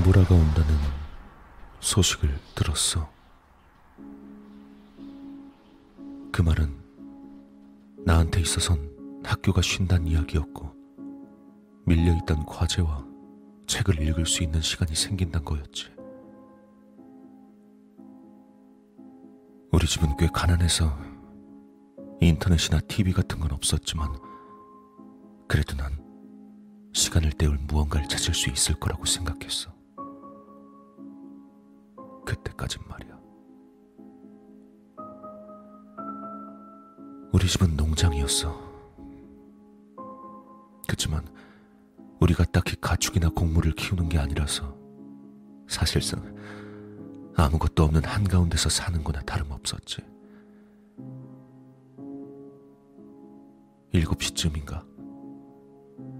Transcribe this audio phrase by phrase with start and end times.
[0.00, 0.74] 정보라가 온다는
[1.80, 3.10] 소식을 들었어.
[6.32, 6.74] 그 말은
[8.04, 10.74] 나한테 있어선 학교가 쉰다는 이야기였고,
[11.86, 13.04] 밀려있던 과제와
[13.66, 15.90] 책을 읽을 수 있는 시간이 생긴단 거였지.
[19.72, 20.96] 우리 집은 꽤 가난해서
[22.20, 24.08] 인터넷이나 TV 같은 건 없었지만,
[25.46, 25.92] 그래도 난
[26.94, 29.79] 시간을 때울 무언가를 찾을 수 있을 거라고 생각했어.
[32.30, 33.18] 그때까진 말이야.
[37.32, 38.70] 우리 집은 농장이었어.
[40.86, 41.26] 그치만
[42.20, 44.76] 우리가 딱히 가축이나 곡물을 키우는 게 아니라서
[45.66, 46.22] 사실상
[47.36, 50.02] 아무것도 없는 한가운데서 사는 거나 다름없었지.
[53.92, 54.84] 일곱 시쯤인가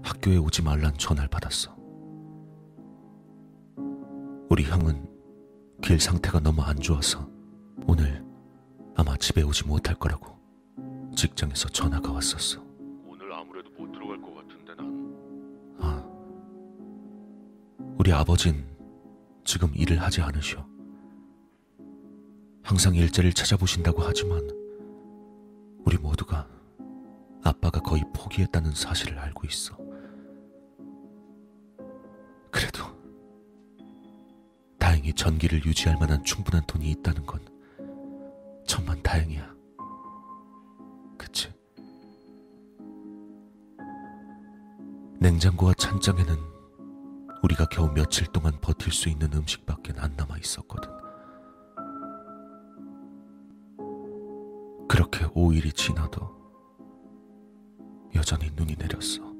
[0.03, 1.73] 학교에 오지 말란 전화를 받았어.
[4.49, 5.10] 우리 형은
[5.81, 7.27] 길 상태가 너무 안 좋아서
[7.87, 8.23] 오늘
[8.95, 10.37] 아마 집에 오지 못할 거라고
[11.15, 12.61] 직장에서 전화가 왔었어.
[13.05, 16.05] 오늘 아무래도 못 들어갈 것 같은데 난 아,
[17.97, 18.65] 우리 아버진
[19.43, 20.65] 지금 일을 하지 않으셔.
[22.63, 24.47] 항상 일자리를 찾아보신다고 하지만
[25.83, 26.47] 우리 모두가
[27.43, 29.75] 아빠가 거의 포기했다는 사실을 알고 있어.
[35.01, 37.41] 다행히 전기를 유지할 만한 충분한 돈이 있다는 건
[38.67, 39.51] 천만 다행이야.
[41.17, 41.51] 그치?
[45.19, 46.35] 냉장고와 찬장에는
[47.43, 50.89] 우리가 겨우 며칠 동안 버틸 수 있는 음식밖에 안 남아 있었거든.
[54.87, 56.29] 그렇게 5일이 지나도
[58.15, 59.31] 여전히 눈이 내렸어.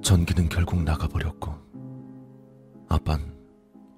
[0.00, 1.65] 전기는 결국 나가버렸고,
[2.96, 3.36] 아빤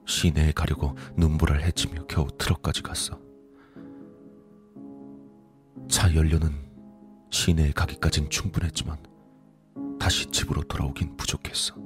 [0.06, 3.16] 시내에 가려고 눈보라를 헤치며 겨우 트럭까지 갔어.
[5.88, 6.50] 차 연료는
[7.30, 8.98] 시내에 가기까진 충분했지만,
[10.00, 11.76] 다시 집으로 돌아오긴 부족했어.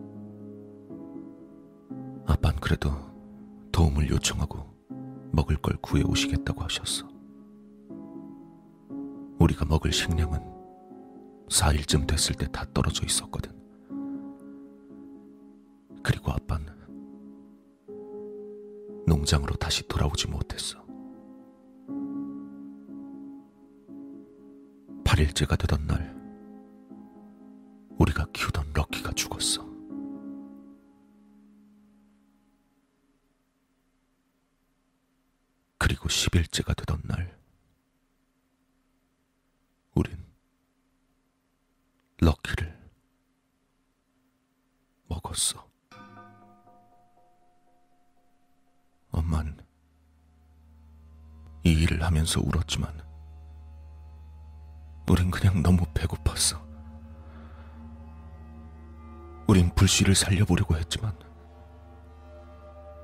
[2.27, 2.91] 아빤 그래도
[3.73, 4.67] 도움을 요청하고
[5.33, 7.07] 먹을 걸 구해 오시겠다고 하셨어.
[9.39, 10.41] 우리가 먹을 식량은
[11.51, 13.53] 4일쯤 됐을 때 다 떨어져 있었거든.
[16.03, 16.32] 그리고
[19.23, 20.83] 농장으로 다시 돌아오지 못했어.
[25.05, 26.13] 8일째가 되던 날,
[27.99, 29.65] 우리가 키우던 럭키가 죽었어.
[35.79, 37.39] 그리고 10일째가 되던 날,
[39.95, 40.17] 우린
[42.19, 42.77] 럭키를
[45.07, 45.72] 먹었어.
[52.03, 53.03] 하면서 울었지만
[55.09, 56.61] 우린 그냥 너무 배고팠어.
[59.47, 61.15] 우린 불씨를 살려보려고 했지만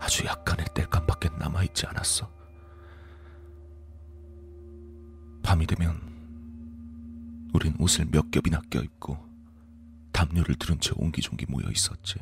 [0.00, 2.30] 아주 약간의 땔감밖에 남아있지 않았어.
[5.42, 6.00] 밤이 되면
[7.52, 9.18] 우린 옷을 몇 겹이나 껴입고
[10.12, 12.16] 담요를 들은 채 옹기종기 모여 있었지.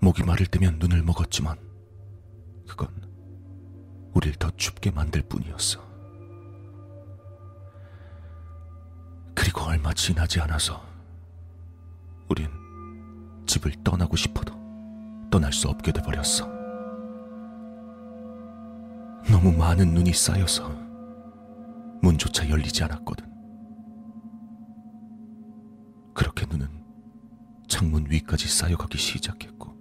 [0.00, 1.58] 목이 마를 때면 눈을 먹었지만
[2.66, 3.11] 그건
[4.14, 5.80] 우릴 더 춥게 만들 뿐이었어.
[9.34, 10.82] 그리고 얼마 지나지 않아서
[12.28, 12.48] 우린
[13.46, 14.54] 집을 떠나고 싶어도
[15.30, 16.46] 떠날 수 없게 돼버렸어.
[19.30, 20.68] 너무 많은 눈이 쌓여서
[22.02, 23.30] 문조차 열리지 않았거든.
[26.14, 26.68] 그렇게 눈은
[27.68, 29.74] 창문 위까지 쌓여가기 시작했고,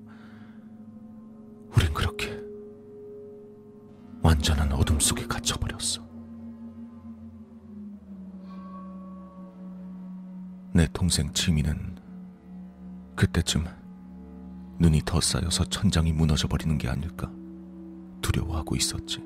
[1.76, 2.31] 우린 그렇게
[4.42, 6.02] 완전한 어둠 속에 갇혀버렸어.
[10.74, 11.96] 내 동생 지미는
[13.16, 13.66] 그때쯤
[14.80, 17.32] 눈이 더 쌓여서 천장이 무너져 버리는 게 아닐까
[18.24, 19.20] 두려워하고 있었지.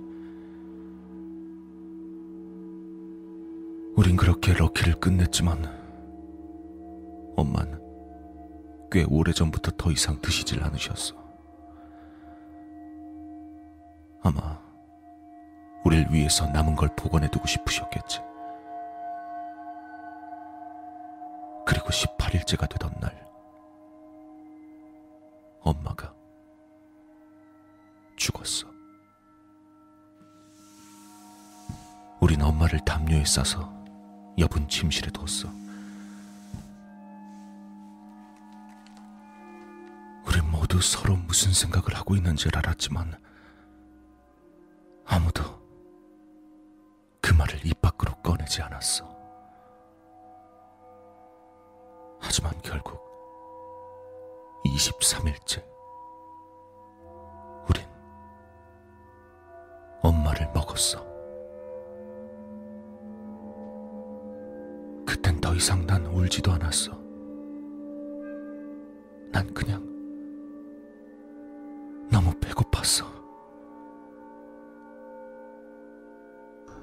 [3.96, 5.64] 우린 그렇게 럭키를 끝냈지만
[7.38, 7.80] 엄마는
[8.92, 11.16] 꽤 오래전부터 더 이상 드시질 않으셨어.
[14.22, 14.65] 아마
[16.06, 18.19] 우릴 위해서 남은 걸 보관해두고 싶으셨겠지.
[21.66, 23.25] 그리고 18일째가 되던 날,
[25.62, 26.13] 엄마가
[28.16, 28.68] 죽었어.
[32.19, 33.74] 우린 엄마를 담요에 싸서
[34.38, 35.66] 여분 침실에 뒀어.
[40.66, 43.18] 모두 서로 무슨 생각을 하고 있는 줄 알았지만
[45.06, 45.55] 아무도
[48.46, 49.06] 꺼내지 않았어.
[52.20, 53.02] 하지만 결국
[54.66, 55.64] 23일째
[57.68, 57.86] 우린
[60.02, 61.04] 엄마를 먹었어.
[65.06, 66.92] 그땐 더 이상 난 울지도 않았어.
[69.32, 69.84] 난 그냥
[72.12, 73.06] 너무 배고팠어.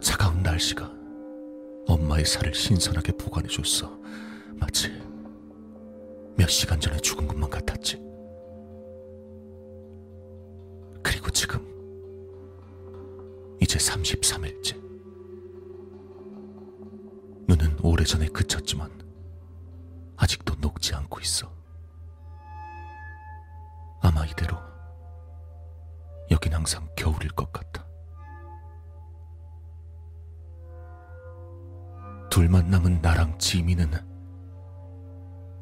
[0.00, 1.01] 차가운 날씨가
[1.92, 3.98] 엄마의 살을 신선하게 보관해줬어.
[4.54, 4.88] 마치
[6.36, 7.96] 몇 시간 전에 죽은 것만 같았지.
[11.02, 11.60] 그리고 지금
[13.60, 14.80] 이제 33일째.
[17.48, 18.90] 눈은 오래전에 그쳤지만
[20.16, 21.52] 아직도 녹지 않고 있어.
[24.00, 24.56] 아마 이대로
[26.30, 27.91] 여긴 항상 겨울일 것 같아.
[32.32, 33.90] 둘만 남은 나랑 지민은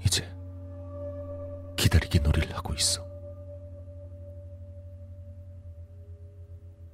[0.06, 0.22] 이제
[1.76, 3.04] 기다리기 놀이를 하고 있어.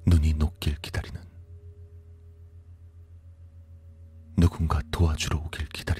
[0.07, 1.21] 눈이 녹길 기다리는
[4.35, 5.96] 누군가 도와주러 오길 기다리는